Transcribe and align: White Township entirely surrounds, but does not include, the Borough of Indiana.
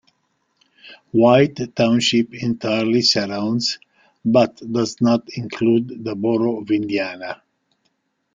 White 1.11 1.75
Township 1.75 2.33
entirely 2.33 3.03
surrounds, 3.03 3.77
but 4.25 4.55
does 4.55 4.99
not 4.99 5.29
include, 5.35 6.03
the 6.03 6.15
Borough 6.15 6.61
of 6.61 6.71
Indiana. 6.71 7.43